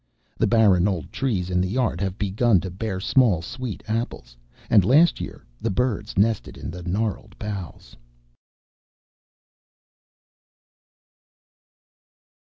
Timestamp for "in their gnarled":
6.57-7.35